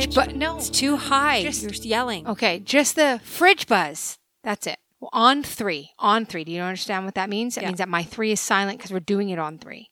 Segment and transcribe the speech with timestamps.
[0.00, 0.56] fridge, but no.
[0.56, 1.42] It's too high.
[1.42, 2.26] Just- You're yelling.
[2.26, 4.18] Okay, just the fridge buzz.
[4.42, 4.78] That's it.
[5.12, 5.90] On three.
[5.98, 6.44] On three.
[6.44, 7.54] Do you understand what that means?
[7.54, 7.68] That Yeah.
[7.68, 9.88] means that my three is silent because we're doing it on 3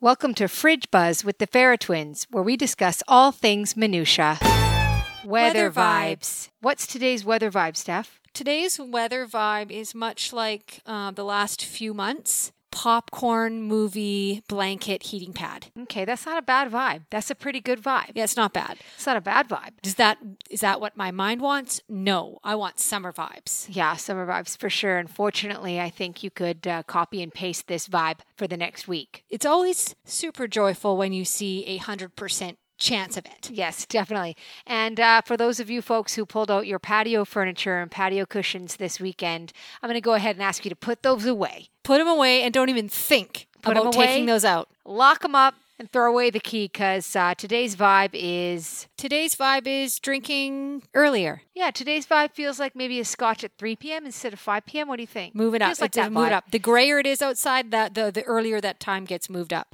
[0.00, 4.38] Welcome to Fridge Buzz with the Farah twins, where we discuss all things minutia.
[4.42, 6.18] Weather, Weather vibes.
[6.18, 6.48] vibes.
[6.60, 8.18] What's today's weather vibe, Steph?
[8.34, 12.52] Today's weather vibe is much like uh, the last few months.
[12.74, 15.68] Popcorn movie blanket heating pad.
[15.82, 17.02] Okay, that's not a bad vibe.
[17.08, 18.10] That's a pretty good vibe.
[18.14, 18.78] Yeah, it's not bad.
[18.96, 19.70] It's not a bad vibe.
[19.80, 20.18] Does that
[20.50, 21.80] is that what my mind wants?
[21.88, 23.66] No, I want summer vibes.
[23.70, 24.98] Yeah, summer vibes for sure.
[24.98, 29.24] Unfortunately, I think you could uh, copy and paste this vibe for the next week.
[29.30, 33.50] It's always super joyful when you see a hundred percent chance of it.
[33.50, 34.36] Yes, definitely.
[34.66, 38.26] And uh, for those of you folks who pulled out your patio furniture and patio
[38.26, 41.68] cushions this weekend, I'm going to go ahead and ask you to put those away.
[41.82, 44.06] Put them away and don't even think Put about away.
[44.06, 44.68] taking those out.
[44.84, 48.86] Lock them up and throw away the key because uh, today's vibe is.
[48.96, 51.42] Today's vibe is drinking earlier.
[51.54, 54.06] Yeah, today's vibe feels like maybe a scotch at 3 p.m.
[54.06, 54.88] instead of 5 p.m.
[54.88, 55.34] What do you think?
[55.34, 55.68] Move it up.
[55.68, 56.50] Feels like It's that move it up.
[56.50, 59.66] The grayer it is outside, that the, the earlier that time gets moved up.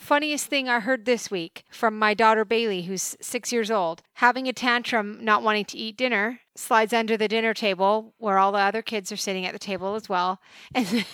[0.00, 4.46] Funniest thing I heard this week from my daughter Bailey, who's six years old, having
[4.46, 8.58] a tantrum, not wanting to eat dinner, slides under the dinner table where all the
[8.58, 10.40] other kids are sitting at the table as well,
[10.74, 11.04] and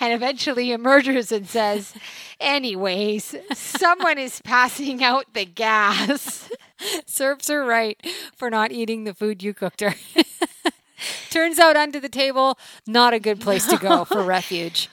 [0.00, 1.94] and eventually emerges and says,
[2.40, 6.50] "Anyways, someone is passing out the gas."
[7.06, 8.00] Serves her right
[8.34, 9.94] for not eating the food you cooked her.
[11.30, 14.88] Turns out under the table, not a good place to go for refuge.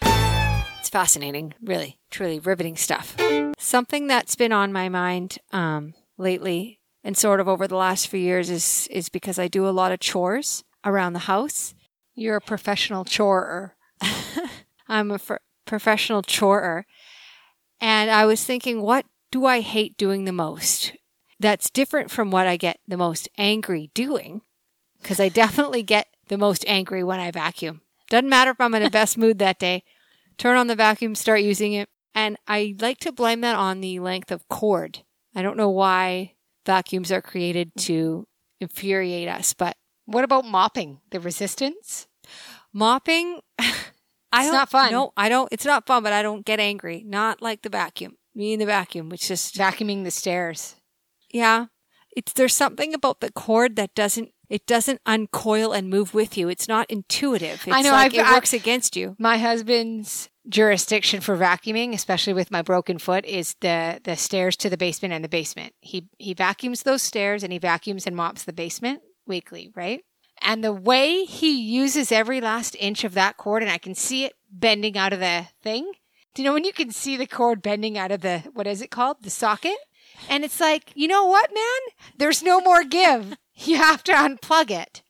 [0.90, 3.16] It's fascinating, really, truly riveting stuff.
[3.60, 8.20] Something that's been on my mind um, lately and sort of over the last few
[8.20, 11.76] years is is because I do a lot of chores around the house.
[12.16, 13.74] You're a professional chorer.
[14.88, 16.86] I'm a fr- professional chorer.
[17.80, 20.94] And I was thinking, what do I hate doing the most?
[21.40, 24.42] That's different from what I get the most angry doing,
[25.00, 27.82] because I definitely get the most angry when I vacuum.
[28.10, 29.84] Doesn't matter if I'm in the best mood that day.
[30.40, 31.90] Turn on the vacuum, start using it.
[32.16, 35.04] And I like to blame that on the length of cord.
[35.36, 36.34] I don't know why
[36.66, 37.86] vacuums are created mm-hmm.
[37.88, 38.28] to
[38.60, 41.02] infuriate us, but What about mopping?
[41.12, 42.08] The resistance?
[42.74, 44.92] mopping I It's don't, not fun.
[44.92, 45.50] No, I don't.
[45.52, 47.04] It's not fun, but I don't get angry.
[47.06, 48.16] Not like the vacuum.
[48.36, 50.76] Me and the vacuum, which just Vacuuming the stairs.
[51.32, 51.68] yeah.
[52.16, 56.50] It's there's something about the cord that doesn't it doesn't uncoil and move with you.
[56.50, 57.64] It's not intuitive.
[57.66, 59.16] It's I know, like it I- works against you.
[59.20, 64.70] My husband's jurisdiction for vacuuming, especially with my broken foot, is the the stairs to
[64.70, 65.74] the basement and the basement.
[65.82, 70.02] He he vacuums those stairs and he vacuums and mops the basement weekly, right?
[70.42, 74.24] And the way he uses every last inch of that cord, and I can see
[74.24, 75.92] it bending out of the thing.
[76.34, 78.82] Do you know when you can see the cord bending out of the what is
[78.82, 79.18] it called?
[79.22, 79.78] The socket?
[80.30, 81.96] And it's like, you know what, man?
[82.18, 83.36] There's no more give.
[83.66, 85.04] You have to unplug it.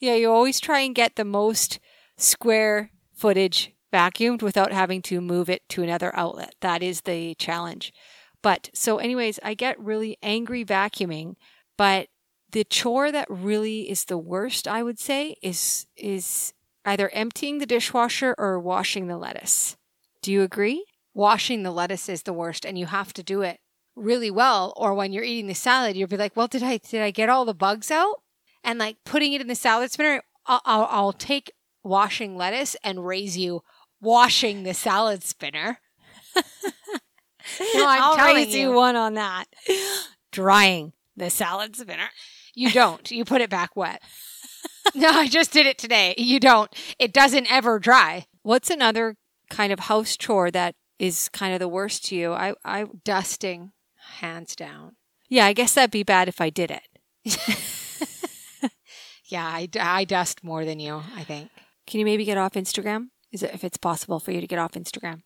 [0.00, 1.80] Yeah, you always try and get the most
[2.16, 6.54] square footage vacuumed without having to move it to another outlet.
[6.60, 7.92] That is the challenge.
[8.42, 11.36] But so, anyways, I get really angry vacuuming,
[11.78, 12.08] but
[12.50, 16.52] the chore that really is the worst, I would say, is is
[16.84, 19.76] either emptying the dishwasher or washing the lettuce.
[20.20, 20.84] Do you agree?
[21.14, 23.60] washing the lettuce is the worst and you have to do it
[23.96, 27.00] really well or when you're eating the salad you'll be like well did i did
[27.00, 28.22] i get all the bugs out?
[28.62, 33.06] And like putting it in the salad spinner i'll, I'll, I'll take washing lettuce and
[33.06, 33.62] raise you
[34.00, 35.78] washing the salad spinner.
[37.74, 38.72] No i'm I'll telling raise you you.
[38.72, 39.44] one on that.
[40.32, 42.08] Drying the salad spinner.
[42.54, 43.10] you don't.
[43.10, 44.02] You put it back wet.
[44.94, 46.14] No i just did it today.
[46.16, 46.70] You don't.
[46.98, 48.26] It doesn't ever dry.
[48.42, 49.16] What's another
[49.50, 52.32] kind of house chore that is kind of the worst to you?
[52.32, 53.72] I, I, dusting
[54.20, 54.96] hands down
[55.28, 56.82] yeah, I guess that'd be bad if I did it.
[59.24, 61.50] yeah I, I dust more than you i think
[61.86, 63.08] Can you maybe get off Instagram?
[63.32, 65.22] Is it if it's possible for you to get off Instagram?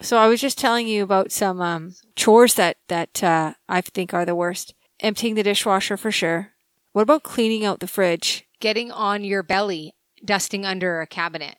[0.00, 4.12] So I was just telling you about some um, chores that that uh, I think
[4.12, 4.74] are the worst.
[5.00, 6.52] Emptying the dishwasher for sure.
[6.92, 8.46] What about cleaning out the fridge?
[8.60, 9.94] getting on your belly,
[10.24, 11.56] dusting under a cabinet.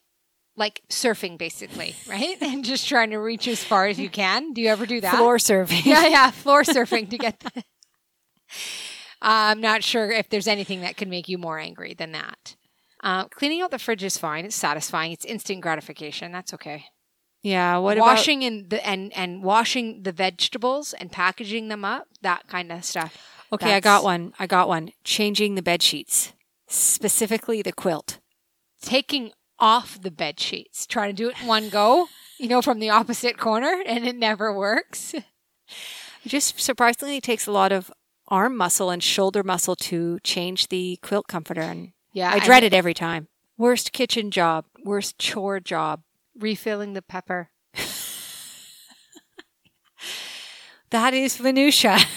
[0.58, 2.38] Like surfing, basically, right?
[2.42, 4.54] and just trying to reach as far as you can.
[4.54, 5.16] Do you ever do that?
[5.16, 5.86] Floor surfing.
[5.86, 7.64] Yeah, yeah, floor surfing to get the.
[9.22, 12.56] I'm not sure if there's anything that could make you more angry than that.
[13.04, 14.46] Uh, cleaning out the fridge is fine.
[14.46, 15.12] It's satisfying.
[15.12, 16.32] It's instant gratification.
[16.32, 16.86] That's okay.
[17.42, 17.78] Yeah.
[17.78, 22.72] What washing and the and and washing the vegetables and packaging them up, that kind
[22.72, 23.16] of stuff.
[23.50, 23.62] about?
[23.62, 24.34] Okay, I got one.
[24.40, 24.92] I got one.
[25.04, 26.34] Changing the bed sheets,
[26.68, 28.20] specifically the quilt.
[28.82, 32.08] taking off the bed sheets, trying to do it in one go,
[32.38, 35.14] you know, from the opposite corner, and it never works.
[35.14, 35.24] It
[36.28, 37.92] just surprisingly takes a lot of
[38.28, 41.62] arm muscle and shoulder muscle to change the quilt comforter.
[41.62, 42.32] And Yeah.
[42.34, 43.28] I dread it every time.
[43.58, 46.02] Worst kitchen job, worst chore job.
[46.38, 47.50] refilling the pepper.
[50.92, 51.98] That is minutia.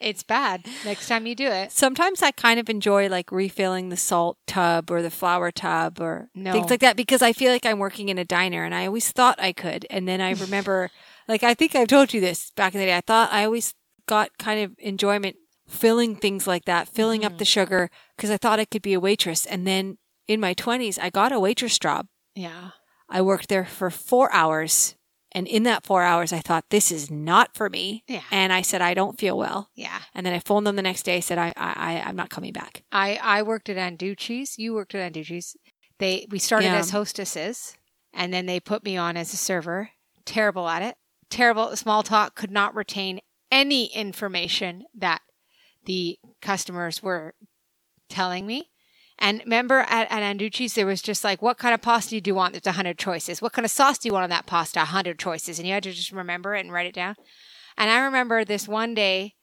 [0.00, 0.64] It's bad.
[0.84, 1.72] Next time you do it.
[1.72, 6.30] Sometimes I kind of enjoy like refilling the salt tub or the flour tub or
[6.34, 6.52] No.
[6.52, 9.12] things like that because I feel like I'm working in a diner and I always
[9.12, 9.86] thought I could.
[9.90, 10.90] And then I remember,
[11.28, 12.96] like, I think I've told you this back in the day.
[12.96, 13.74] I thought I always
[14.06, 15.36] got kind of enjoyment
[15.68, 17.38] filling things like that, filling up mm-hmm.
[17.38, 19.46] the sugar because I thought I could be a waitress.
[19.46, 22.06] And then in my 20s, I got a waitress job.
[22.34, 22.70] Yeah.
[23.08, 24.94] I worked there for four hours.
[25.32, 28.02] And in that four hours, I thought, this is not for me.
[28.08, 28.22] Yeah.
[28.32, 29.70] And I said, I don't feel well.
[29.76, 30.00] Yeah.
[30.14, 32.52] And then I phoned them the next day, said, I, I, I- I'm not coming
[32.52, 32.82] back.
[32.90, 34.58] I I worked at Anducci's.
[34.58, 35.56] You worked at Anducci's.
[35.98, 36.78] They we started Yeah.
[36.78, 37.76] as hostesses,
[38.12, 39.90] and then they put me on as a server.
[40.24, 40.96] Terrible at it.
[41.28, 42.34] Terrible at small talk.
[42.34, 43.20] Could not retain
[43.52, 45.20] any information that
[45.84, 47.34] the customers were
[48.08, 48.69] telling me.
[49.20, 52.34] And remember at, at Anducci's, there was just like, what kind of pasta do you
[52.34, 52.54] want?
[52.54, 53.42] There's a hundred choices.
[53.42, 54.80] What kind of sauce do you want on that pasta?
[54.80, 55.58] A hundred choices.
[55.58, 57.16] And you had to just remember it and write it down.
[57.76, 59.34] And I remember this one day,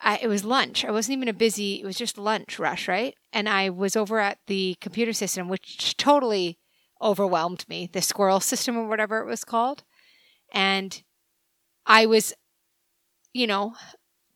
[0.00, 0.84] I, it was lunch.
[0.84, 3.14] I wasn't even a busy, it was just lunch rush, right?
[3.32, 6.58] And I was over at the computer system, which totally
[7.00, 9.82] overwhelmed me, the squirrel system or whatever it was called.
[10.52, 11.02] And
[11.86, 12.34] I was,
[13.32, 13.74] you know,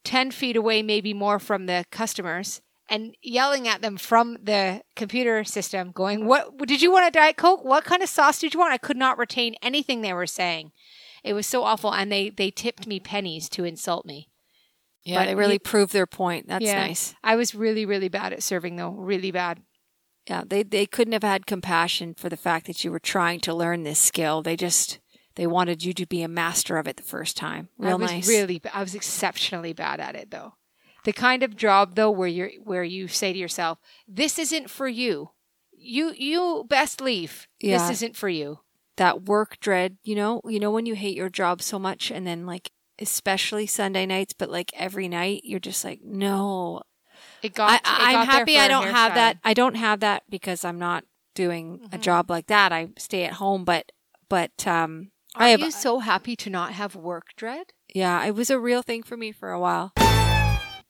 [0.05, 5.43] 10 feet away, maybe more from the customers and yelling at them from the computer
[5.45, 7.65] system, going, What did you want a Diet Coke?
[7.65, 8.73] What kind of sauce did you want?
[8.73, 10.73] I could not retain anything they were saying.
[11.25, 11.93] It was so awful.
[11.95, 14.29] And they, they tipped me pennies to insult me.
[15.05, 16.47] Yeah, But they really proved their point.
[16.49, 16.87] That's Yeah.
[16.87, 17.15] nice.
[17.25, 18.91] I was really, really bad at serving, though.
[18.91, 19.63] Really bad.
[20.29, 23.53] Yeah, they they couldn't have had compassion for the fact that you were trying to
[23.53, 24.41] learn this skill.
[24.41, 25.01] They just
[25.35, 27.71] they wanted you to be a master of it the first time.
[27.77, 28.29] Real I was nice.
[28.29, 30.55] really, I was exceptionally bad at it, though.
[31.05, 34.89] The kind of job, though, where you're, where you say to yourself, "This isn't for
[34.89, 35.31] you.
[35.73, 37.49] You, you best leave.
[37.61, 37.79] Yeah.
[37.79, 38.61] This isn't for you."
[38.97, 42.27] that work dread, you know, you know when you hate your job so much and
[42.27, 42.71] then like
[43.01, 46.83] especially Sunday nights, but like every night you're just like, no.
[47.43, 47.81] It got.
[47.85, 49.39] I, I'm happy I don't have that.
[49.43, 51.05] I don't have that because I'm not
[51.35, 52.03] doing a Mhm.
[52.03, 52.73] job like that.
[52.73, 53.91] I stay at home, but
[54.29, 57.73] but um Are you so happy to not have work dread?
[57.95, 59.93] Yeah, it was a real thing for me for a while.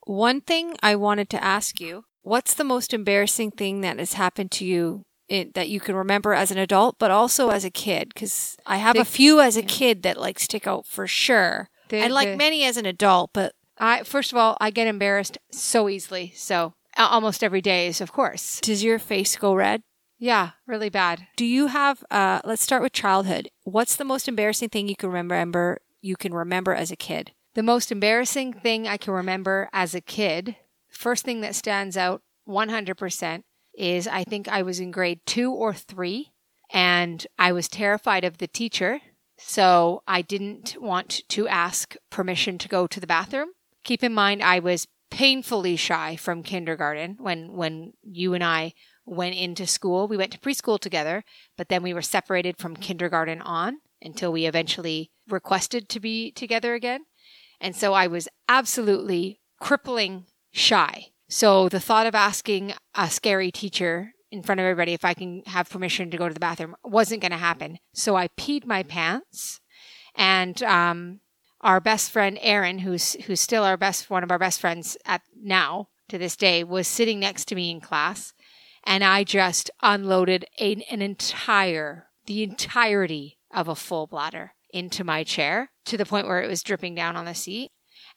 [0.05, 4.51] One thing I wanted to ask you what's the most embarrassing thing that has happened
[4.51, 8.09] to you in, that you can remember as an adult, but also as a kid?
[8.13, 9.67] Because I have a few as a yeah.
[9.67, 11.69] kid that like stick out for sure.
[11.89, 14.87] The- and like the- many as an adult, but I first of all, I get
[14.87, 16.31] embarrassed so easily.
[16.35, 18.59] So almost every day is, of course.
[18.61, 19.83] does your face go red?
[20.19, 21.27] Yeah, really bad.
[21.35, 23.49] Do you have, uh, let's start with childhood.
[23.63, 27.31] What's the most embarrassing thing you can remember, you can remember as a kid?
[27.55, 30.55] The most embarrassing thing I can remember as a kid,
[30.89, 33.43] first thing that stands out 100%
[33.75, 36.31] is I think I was in grade two or three
[36.71, 39.01] and I was terrified of the teacher.
[39.37, 43.49] So I didn't want to ask permission to go to the bathroom.
[43.83, 48.73] Keep in mind, I was painfully shy from kindergarten when, when you and I
[49.05, 50.07] went into school.
[50.07, 51.23] We went to preschool together,
[51.57, 56.73] but then we were separated from kindergarten on until we eventually requested to be together
[56.73, 57.01] again.
[57.63, 61.07] And so I was absolutely crippling shy.
[61.29, 65.43] So the thought of asking a scary teacher in front of everybody if I can
[65.45, 67.79] have permission to go to the bathroom wasn't going to happen.
[67.93, 69.61] So I peed my pants,
[70.13, 71.21] and um,
[71.61, 75.21] our best friend Aaron, who's who's still our best one of our best friends at
[75.41, 78.33] now to this day, was sitting next to me in class,
[78.83, 85.23] and I just unloaded an, an entire the entirety of a full bladder into my
[85.23, 87.71] chair to the point where it was dripping down on the seat.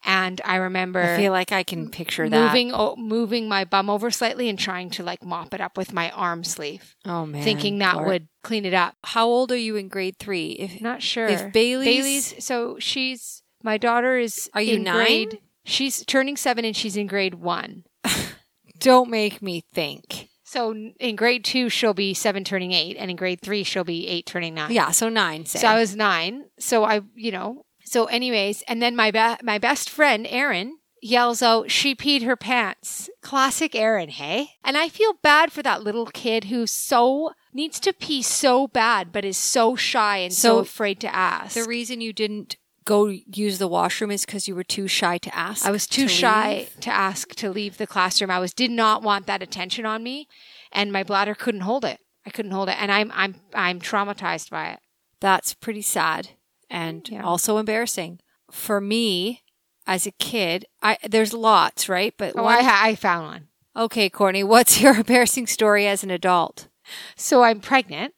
[0.05, 2.47] And I remember I feel like I can picture that.
[2.47, 5.93] moving o- moving my bum over slightly and trying to like mop it up with
[5.93, 7.43] my arm sleeve, oh man.
[7.43, 8.09] thinking that Lord.
[8.09, 8.95] would clean it up.
[9.05, 10.51] How old are you in grade three?
[10.51, 11.27] If Not sure.
[11.27, 14.51] If Bailey's- Bailey's, so she's my daughter is.
[14.55, 14.97] Are you in nine?
[15.29, 17.85] Grade, she's turning seven and she's in grade one.
[18.79, 20.29] don't make me think.
[20.57, 24.09] So in grade two she'll be seven turning eight, and in grade three she'll be
[24.09, 24.73] eight turning nine.
[24.73, 25.45] Yeah, so nine.
[25.45, 25.59] Say.
[25.59, 26.47] So I was nine.
[26.59, 31.43] So I, you know, so anyways, and then my be- my best friend Erin yells
[31.43, 34.53] out, "She peed her pants." Classic Erin, hey.
[34.65, 39.13] And I feel bad for that little kid who so needs to pee so bad,
[39.13, 41.55] but is so shy and so, So afraid to ask.
[41.55, 45.35] the reason you didn't go use the washroom is because you were too shy to
[45.37, 45.67] ask.
[45.67, 46.81] I was too to shy leave?
[46.81, 48.31] to ask to leave the classroom.
[48.31, 50.27] I was did not want that attention on me,
[50.73, 52.01] and my bladder couldn't hold it.
[52.25, 54.81] I couldn't hold it, and I'm I'm I'm traumatized by it.
[55.21, 56.31] That's pretty sad
[56.71, 57.23] and Yeah.
[57.25, 58.21] also embarrassing.
[58.51, 59.43] For me,
[59.87, 62.15] as a kid, I there's lots, right?
[62.17, 63.49] But Oh, one- I, I found one.
[63.77, 66.69] okay, Courtney, what's your embarrassing story as an adult
[67.17, 68.15] So I'm pregnant.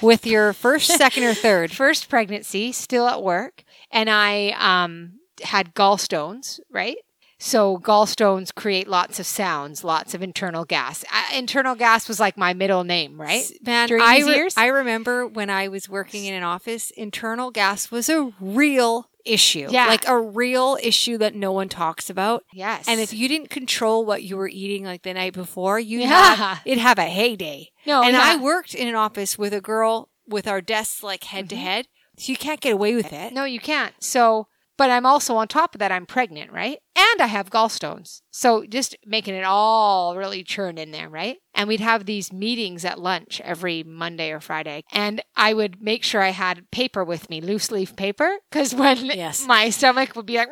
[0.00, 1.70] With your first, second, or third?
[1.72, 6.98] First pregnancy, still at work, and I um, had gallstones, right?
[7.40, 11.04] So gallstones create lots of sounds, lots of internal gas.
[11.12, 13.44] Uh, internal gas was like my middle name, right?
[13.64, 14.48] Man, I, re-?
[14.56, 19.68] I remember when I was working in an office, internal gas was a real issue.
[19.70, 19.86] Yeah.
[19.86, 22.44] Like a real issue that no one talks about.
[22.52, 22.86] Yes.
[22.88, 26.34] And if you didn't control what you were eating like the night before, you Yeah.
[26.34, 27.70] have it'd have a heyday.
[27.86, 28.22] no, and yeah.
[28.22, 31.60] I worked in an office with a girl with our desks like head to Mhm.
[31.62, 31.86] head.
[32.18, 33.32] So you can't get away with it.
[33.32, 33.94] No, you can't.
[34.00, 36.78] So, but I'm also on top of that, I'm pregnant, right?
[37.00, 38.22] And I have gallstones.
[38.32, 41.38] So just making it all really churn in there, right?
[41.54, 44.84] And we'd have these meetings at lunch every Monday or Friday.
[44.92, 49.06] And I would make sure I had paper with me, loose leaf paper, because when
[49.06, 49.44] Yes.
[49.46, 50.48] my stomach would be like,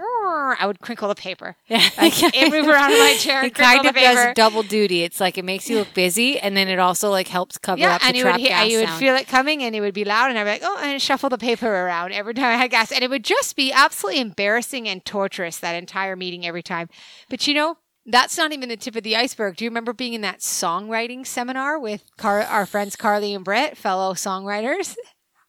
[0.59, 1.57] I would crinkle the paper.
[1.69, 1.89] Yeah.
[1.99, 4.15] I'd move around in my chair and It kind of paper.
[4.15, 5.03] does double duty.
[5.03, 7.97] It's like it makes you look busy, and then it also like helps cover yeah,
[7.97, 9.95] up the and you trap would gas you would feel it coming, and it would
[9.95, 12.57] be loud, and I'd be like, "Oh," and shuffle the paper around every time I
[12.57, 16.63] had gas, and it would just be absolutely embarrassing and torturous that entire meeting every
[16.63, 16.89] time.
[17.31, 19.57] But you know, that's not even the tip of the iceberg.
[19.57, 23.77] Do you remember being in that songwriting seminar with Car- our friends Carly and Brett,
[23.77, 24.97] fellow songwriters,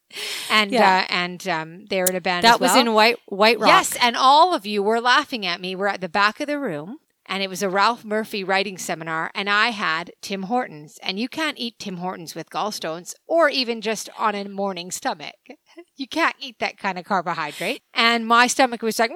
[0.49, 1.05] and Yeah.
[1.09, 2.43] uh, and um, they were in a band.
[2.45, 3.67] that as was in White White Rock.
[3.67, 5.75] Yes, and all of you were laughing at me.
[5.75, 9.29] We're at the back of the room, and it was a Ralph Murphy writing seminar,
[9.35, 10.97] and I had Tim Hortons.
[11.03, 15.35] And you can't eat Tim Hortons with gallstones or even just on a morning stomach.
[15.97, 17.81] You can't eat that kind of carbohydrate.
[17.93, 19.09] And my stomach was like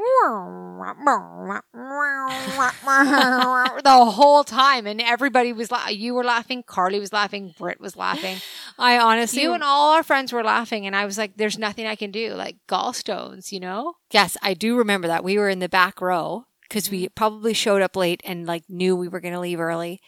[3.83, 7.95] the whole time, and everybody was la- you were laughing, Carly was laughing, Britt was
[7.95, 8.37] laughing.
[8.79, 11.85] I honestly, You and all our friends were laughing, and I was like, "There's nothing
[11.87, 13.93] I can do." Like gallstones, you know.
[14.11, 17.13] yes, I do remember that we were in the back row because we Mm-hmm.
[17.15, 20.01] probably showed up late and like knew we were going to leave early.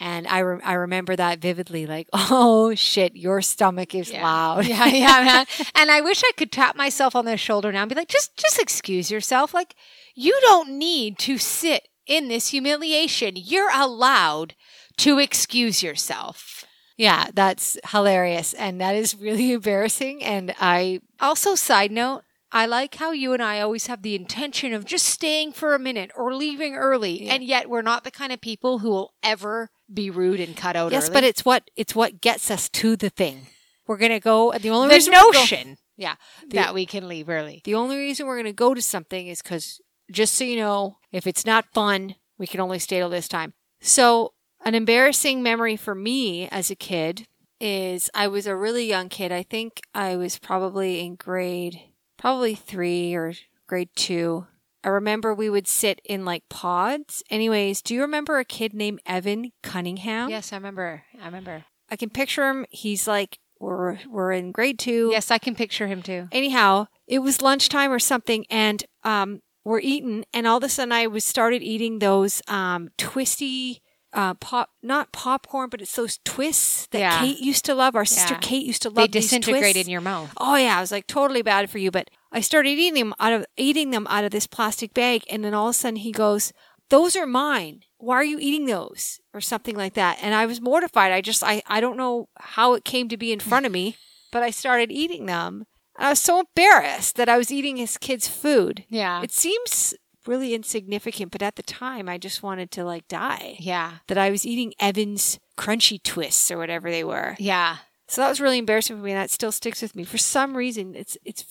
[0.00, 4.66] And I, re- I remember that vividly, like, oh shit, your stomach is loud.
[4.66, 5.46] Yeah, yeah, man.
[5.74, 8.36] And I wish I could tap myself on the shoulder now and be like, just
[8.36, 9.54] just excuse yourself.
[9.54, 9.74] Like,
[10.14, 13.34] you don't need to sit in this humiliation.
[13.36, 14.54] You're allowed
[14.98, 16.64] to excuse yourself.
[16.96, 18.52] Yeah, that's hilarious.
[18.54, 20.22] And that is really embarrassing.
[20.24, 22.22] And I, Also, side note,
[22.52, 25.78] I like how you and I always have the intention of just staying for a
[25.80, 27.34] minute or leaving early, Yeah.
[27.34, 30.76] and yet we're not the kind of people who will ever be rude and cut
[30.76, 31.14] out yes, early.
[31.14, 33.46] but it's what, it's what gets us to the thing.
[33.86, 36.14] We're going to go, the only the reason we're go- notion yeah.
[36.48, 37.62] The, that we can leave early.
[37.64, 40.98] the only reason we're going to go to something is because, just so you know,
[41.12, 43.54] if it's not fun, we can only stay till this time.
[43.80, 44.32] So,
[44.64, 47.26] an embarrassing memory for me as a kid
[47.60, 49.30] is I was a really young kid.
[49.30, 51.80] I think I was probably in grade,
[52.16, 53.34] probably three or
[53.66, 54.46] grade two.
[54.84, 57.22] I remember we would sit in like pods.
[57.30, 60.28] Anyways, do you remember a kid named Evan Cunningham?
[60.30, 61.02] Yes, I remember.
[61.20, 61.64] I remember.
[61.90, 62.66] I can picture him.
[62.70, 65.08] He's like, we're, we're in grade two.
[65.10, 66.28] Yes, I can picture him too.
[66.32, 70.92] anyhow, it was lunchtime or something, and um, we're eating, and all of a sudden
[70.92, 73.80] I was started eating those um, twisty
[74.12, 77.20] uh, pop, not popcorn, but it's those twists that Yeah.
[77.20, 77.96] Kate used to love.
[77.96, 78.40] Our sister Yeah.
[78.40, 78.96] Kate used to love.
[78.96, 80.32] They disintegrate in your mouth.
[80.36, 83.32] Oh yeah, I was like totally bad for you, but I started eating them out
[83.32, 86.12] of eating them out of this plastic bag, and then all of a sudden he
[86.12, 86.52] goes,
[86.90, 87.84] "Those are mine.
[87.98, 91.12] Why are you eating those?" or something like that, and I was mortified.
[91.12, 93.96] I just I I don't know how it came to be in front of me,
[94.32, 95.66] but I started eating them.
[95.96, 98.84] And I was so embarrassed that I was eating his kid's food.
[98.88, 99.22] Yeah.
[99.22, 99.94] It seems
[100.26, 103.56] really insignificant, but at the time I just wanted to like die.
[103.60, 103.98] yeah.
[104.08, 107.36] That I was eating Evan's crunchy twists or whatever they were.
[107.38, 107.76] Yeah.
[108.08, 110.04] So that was really embarrassing for me, and that still sticks with me.
[110.04, 111.44] For some reason, it's it's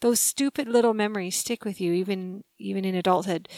[0.00, 3.48] those stupid little memories stick with you, even even in adulthood.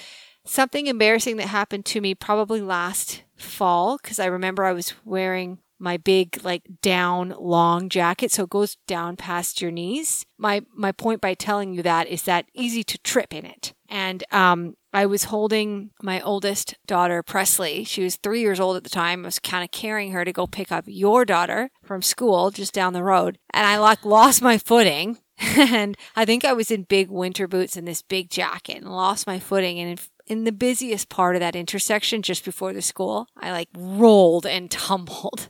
[0.47, 5.59] Something embarrassing that happened to me probably last fall because I remember I was wearing
[5.78, 10.25] my big like down long jacket, so it goes down past your knees.
[10.38, 14.25] My my point by telling you that is that easy to trip in it, and
[14.32, 14.75] um.
[14.92, 17.85] I was holding my oldest daughter, Presley.
[17.85, 19.25] She was three years old at the time.
[19.25, 22.75] I was kind of carrying her to go pick up your daughter from school just
[22.75, 23.38] down the road.
[23.54, 25.18] And I like lost my footing.
[25.56, 29.26] and I think I was in big winter boots and this big jacket and lost
[29.26, 29.78] my footing.
[29.78, 33.68] And in, in the busiest part of that intersection just before the school, I like
[33.75, 35.49] rolled and tumbled.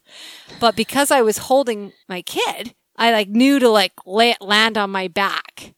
[0.60, 4.90] But because I was holding my kid, I like knew to like lay, land on
[4.90, 5.74] my back.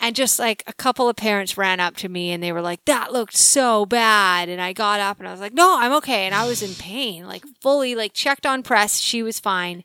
[0.00, 2.84] And just like a couple of parents ran up to me and they were like,
[2.86, 4.48] that looked so bad.
[4.48, 6.26] And I got up and I was like, no, I'm okay.
[6.26, 8.98] And I was in pain, like fully like checked on press.
[8.98, 9.84] She was fine.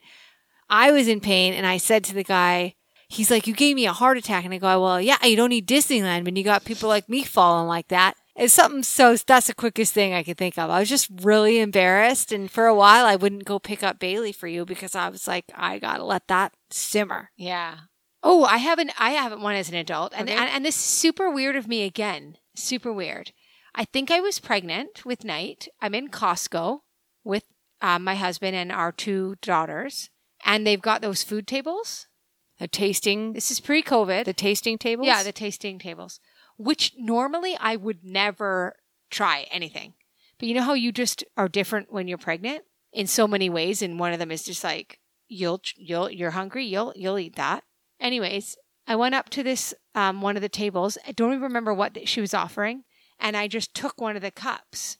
[0.68, 1.54] I was in pain.
[1.54, 2.74] And I said to the guy,
[3.08, 4.46] he's like, You gave me a heart attack.
[4.46, 7.24] And I go, Well, yeah, you don't need Disneyland when you got people like me
[7.24, 8.16] falling like that.
[8.36, 10.70] It's something so that's the quickest thing I could think of.
[10.70, 12.32] I was just really embarrassed.
[12.32, 15.28] And for a while, I wouldn't go pick up Bailey for you because I was
[15.28, 17.32] like, I got to let that simmer.
[17.36, 17.78] Yeah.
[18.22, 18.92] Oh, I haven't.
[19.00, 20.38] I haven't one as an adult, and, Okay.
[20.38, 22.38] and and this is super weird of me again.
[22.56, 23.32] Super weird.
[23.74, 25.68] I think I was pregnant with Night.
[25.82, 26.80] I'm in Costco
[27.24, 27.44] with
[27.82, 30.10] uh, my husband and our two daughters,
[30.44, 32.08] and they've got those food tables.
[32.60, 34.26] The tasting, This is pre-COVID.
[34.26, 35.06] the tasting tables?
[35.08, 36.20] Yeah, the tasting tables,
[36.58, 38.76] which normally I would never
[39.12, 39.94] try anything.
[40.40, 43.82] But you know how you just are different when you're pregnant in so many ways,
[43.82, 47.64] and one of them is just like you'll you'll you're hungry, you'll you'll eat that.
[48.00, 48.56] Anyways,
[48.88, 50.98] I went up to this um, one of the tables.
[51.08, 52.84] I don't even remember what she was offering,
[53.20, 54.98] and I just took one of the cups.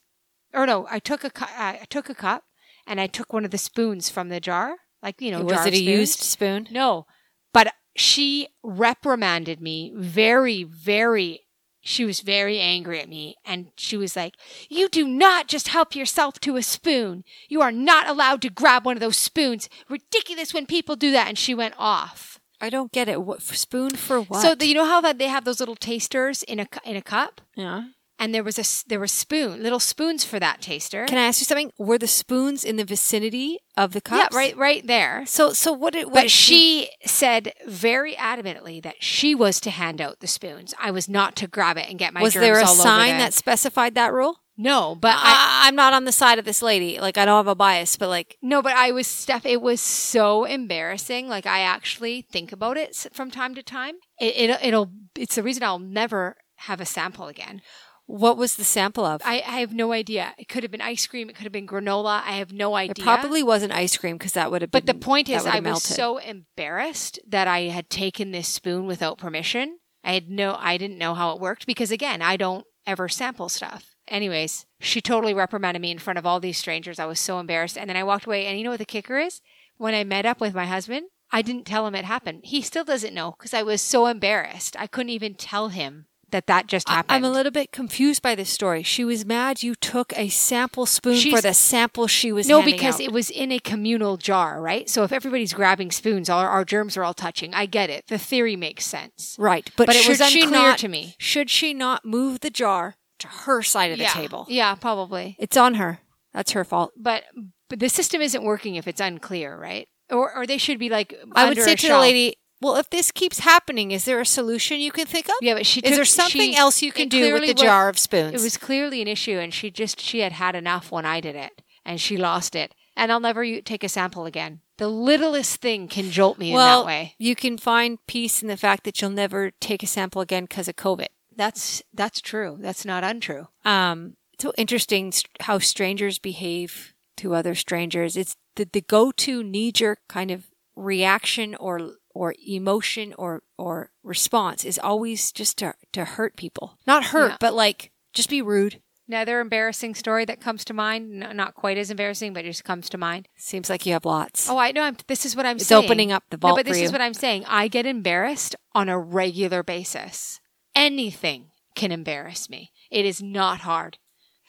[0.52, 2.44] Or no, I took a cu- I took a cup
[2.86, 5.74] and I took one of the spoons from the jar, like you know, was it
[5.74, 6.66] a used spoon?
[6.70, 7.06] No,
[7.52, 11.40] but she reprimanded me very, very.
[11.80, 14.34] She was very angry at me and she was like,
[14.68, 17.24] You do not just help yourself to a spoon.
[17.48, 19.68] You are not allowed to grab one of those spoons.
[19.88, 21.28] Ridiculous when people do that.
[21.28, 22.40] And she went off.
[22.60, 23.22] I don't get it.
[23.22, 24.42] What spoon for what?
[24.42, 27.02] So the, you know how that they have those little tasters in a in a
[27.02, 27.84] cup, yeah.
[28.18, 31.04] And there was a there were spoon little spoons for that taster.
[31.06, 31.72] Can I ask you something?
[31.78, 34.28] Were the spoons in the vicinity of the cups?
[34.32, 35.24] yeah, right, right there.
[35.26, 36.06] So, so what did?
[36.06, 40.74] What But did she said very adamantly that she was to hand out the spoons.
[40.80, 43.34] I was not to grab it and get my was there a sign the- that
[43.34, 44.40] specified that rule?
[44.60, 46.98] no, but I I'm not on the side of this lady.
[46.98, 49.46] Like I don't have a bias, but like no, but I was Steph.
[49.46, 51.28] It was so embarrassing.
[51.28, 53.94] Like I actually think about it from time to time.
[54.20, 57.62] It, it it'll it's the reason I'll never have a sample again.
[58.08, 59.20] What was the sample of?
[59.22, 60.32] I, I have no idea.
[60.38, 61.28] It could have been ice cream.
[61.28, 62.22] It could have been granola.
[62.24, 62.94] I have no idea.
[62.96, 64.70] it probably wasn't ice cream because that would have.
[64.70, 64.80] Been.
[64.80, 65.94] But the point is, I have was melted.
[65.94, 69.78] so embarrassed that I had taken this spoon without permission.
[70.02, 73.50] I had no, I didn't know how it worked because again, I don't ever sample
[73.50, 73.94] stuff.
[74.08, 76.98] Anyways, she totally reprimanded me in front of all these strangers.
[76.98, 77.76] I was so embarrassed.
[77.76, 78.46] And then I walked away.
[78.46, 79.42] And you know what the kicker is?
[79.76, 82.40] When I met up with my husband, I didn't tell him it happened.
[82.44, 84.76] He still doesn't know because I was so embarrassed.
[84.78, 87.14] I couldn't even tell him that that just happened.
[87.14, 88.82] I'm a little bit confused by this story.
[88.82, 92.96] She was mad you took a sample spoon for the sample she was No, because
[92.96, 93.00] out.
[93.00, 94.88] it was in a communal jar, right?
[94.88, 97.54] So if everybody's grabbing spoons, our, our germs are all touching.
[97.54, 98.06] I get it.
[98.08, 99.36] The theory makes sense.
[99.38, 101.14] right, but, but it was unclear not, to me.
[101.18, 104.12] Should she not move the jar to her side of the yeah.
[104.12, 104.46] table?
[104.48, 105.36] Yeah, probably.
[105.38, 106.00] It's on her.
[106.32, 106.92] That's her fault.
[106.96, 107.24] But
[107.68, 109.88] but the system isn't working if it's unclear, right?
[110.10, 111.14] Or or they should be like.
[111.32, 114.80] I would say to the lady, "Well, if this keeps happening, is there a solution
[114.80, 115.34] you can think of?
[115.40, 117.88] Yeah, but she is there something she- else you can do with the was- jar
[117.88, 121.06] of spoons?" It was clearly an issue, and she just she had had enough when
[121.06, 122.74] I did it, and she lost it.
[122.96, 124.60] And I'll never take a sample again.
[124.76, 127.14] The littlest thing can jolt me well, in that way.
[127.18, 130.66] you can find peace in the fact that you'll never take a sample again because
[130.66, 131.06] of COVID.
[131.36, 132.58] That's that's true.
[132.60, 133.46] That's not untrue.
[133.64, 138.16] Um, so interesting how strangers behave to other strangers.
[138.16, 144.78] It's the, the go-to knee-jerk kind of reaction or or emotion or or response is
[144.78, 146.78] always just to to hurt people.
[146.86, 147.36] Not hurt, Yeah.
[147.40, 148.80] but like just be rude.
[149.06, 152.90] Another embarrassing story that comes to mind, n- not quite as embarrassing, but just comes
[152.90, 153.26] to mind.
[153.36, 154.50] Seems like you have lots.
[154.50, 154.82] Oh, I know.
[154.82, 155.84] I'm, this is what I'm It's saying.
[155.84, 157.44] opening up the No, vault but this is what I'm saying.
[157.48, 160.40] I get embarrassed on a regular basis.
[160.74, 162.70] Anything can embarrass me.
[162.90, 163.96] It is not hard.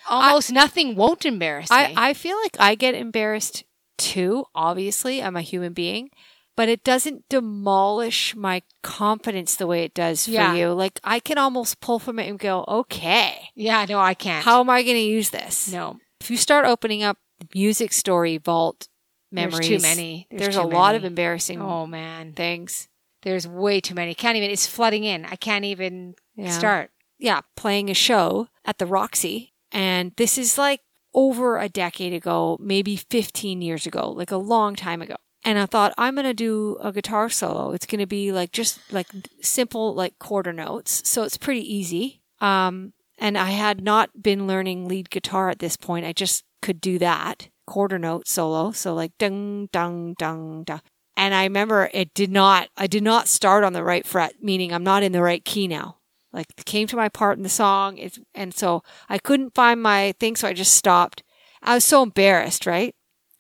[0.10, 1.94] Almost nothing won't embarrass I, me.
[1.98, 3.64] I feel like I get embarrassed
[3.98, 4.46] too.
[4.56, 6.10] Obviously, I'm a human being,
[6.60, 10.56] but it doesn't demolish my confidence the way it does for Yeah.
[10.56, 10.74] you.
[10.74, 14.44] Like I can almost pull from it and go, okay, yeah, no, I can't.
[14.44, 15.72] how am I going to use this?
[15.72, 17.18] No, If you start opening up
[17.56, 18.90] music story vault
[19.32, 20.28] There's memories, too many.
[20.30, 22.90] There's There's, too a lot of embarrassing oh man, things.
[23.22, 24.14] there's way too many.
[24.14, 24.50] Can't even.
[24.52, 25.24] It's flooding in.
[25.26, 26.52] I can't even Yeah.
[26.52, 26.92] start.
[27.18, 29.54] yeah, playing a show at the Roxy.
[29.72, 30.82] And this is like
[31.14, 35.16] over a decade ago, maybe 15 years ago, like a long time ago.
[35.50, 37.72] And I thought, I'm going to do a guitar solo.
[37.72, 39.08] It's going to be like just like
[39.42, 41.02] simple, like quarter notes.
[41.10, 42.22] So it's pretty easy.
[42.40, 46.06] Um, and I had not been learning lead guitar at this point.
[46.06, 48.70] I just could do that quarter note solo.
[48.74, 50.82] So like dung, dung, dung, dung.
[51.18, 54.72] And I remember it did not, I did not start on the right fret, meaning
[54.72, 55.96] I'm not in the right key now
[56.32, 60.14] like came to my part in the song it's, and so i couldn't find my
[60.20, 61.24] thing so i just stopped
[61.64, 62.94] i was so embarrassed right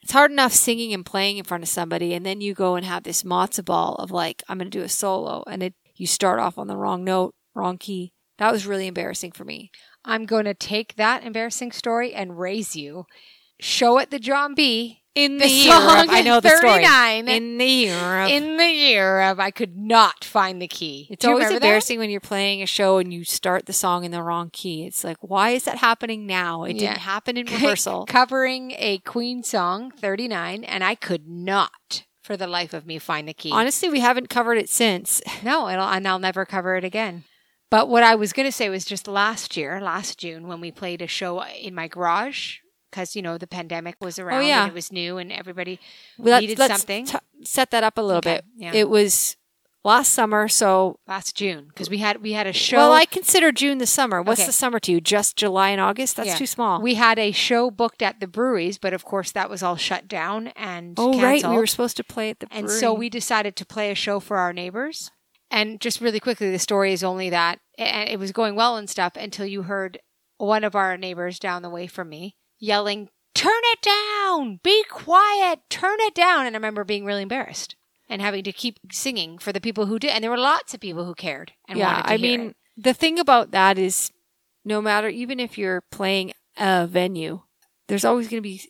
[0.09, 2.83] it's hard enough singing and playing in front of somebody and then you go and
[2.83, 6.07] have this matzo ball of like i'm going to do a solo and it you
[6.07, 9.69] start off on the wrong note wrong key that was really embarrassing for me
[10.05, 13.05] I'm going to take that embarrassing story and raise you.
[13.59, 15.01] Show it the John B.
[15.25, 16.83] in the, The year song of, I know the story.
[16.85, 17.27] 39.
[17.27, 21.07] In the year of, in the year of I could not find the key.
[21.09, 21.65] it's always remember that?
[21.65, 24.85] embarrassing when you're playing a show and you start the song in the wrong key.
[24.85, 26.63] It's like, why is that happening now?
[26.63, 26.89] It Yeah.
[26.89, 28.05] didn't happen in rehearsal.
[28.05, 33.27] covering a Queen song, 39, and I could not for the life of me find
[33.27, 33.51] the key.
[33.51, 35.21] Honestly, we haven't covered it since.
[35.43, 37.23] No, it'll, and I'll never cover it again.
[37.71, 40.71] But what I was going to say was just last year, last June, when we
[40.71, 42.57] played a show in my garage,
[42.91, 44.61] because, you know, the pandemic was oh, around Oh, yeah.
[44.63, 45.79] and it was new and everybody
[46.17, 47.05] Let's- needed let's something.
[47.05, 48.45] t- set that up a little Okay, bit.
[48.55, 48.71] yeah.
[48.73, 49.35] It was
[49.85, 52.77] last summer, so last June, because we had we had a show.
[52.77, 54.21] well, I consider June the summer.
[54.21, 54.47] What's Okay.
[54.47, 54.99] the summer to you?
[54.99, 56.17] Just July and August?
[56.17, 56.35] That's Yeah.
[56.35, 56.81] too small.
[56.81, 60.07] we had a show booked at the breweries, but of course that was all shut
[60.07, 61.35] down and oh, right.
[61.41, 61.53] canceled.
[61.53, 64.19] We were supposed to play at the And so we decided to play a show
[64.19, 65.11] for our neighbors.
[65.51, 68.89] And just really quickly, the story is only that and it was going well and
[68.89, 69.97] stuff until you heard
[70.37, 74.59] one of our neighbors down the way from me yelling, Turn it down!
[74.63, 75.61] Be quiet!
[75.69, 76.45] Turn it down!
[76.45, 77.75] And I remember being really embarrassed
[78.09, 80.09] and having to keep singing for the people who did.
[80.11, 82.55] And there were lots of people who cared and yeah, wanted to I mean, it.
[82.75, 84.11] the thing about that is
[84.65, 87.41] no matter, even if you're playing a venue,
[87.87, 88.61] there's always going to be,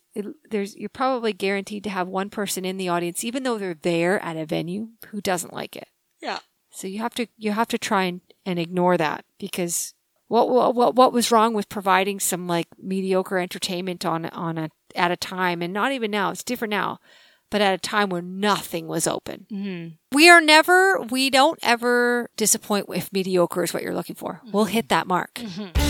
[0.50, 4.24] there's, you're probably guaranteed to have one person in the audience, even though they're there
[4.24, 5.88] at a venue, who doesn't like it.
[6.22, 6.40] Yeah.
[6.72, 9.94] So you have to you have to try and, and ignore that because
[10.30, 15.12] what what what was wrong with providing some like mediocre entertainment on on a at
[15.12, 17.00] a time and not even now it's different now
[17.50, 19.48] but at a time where nothing was open.
[19.52, 20.16] Mm-hmm.
[20.16, 24.42] We are never we don't ever disappoint if mediocre is what you're looking for.
[24.52, 25.36] We'll hit that mark.
[25.36, 25.89] Mm-hmm.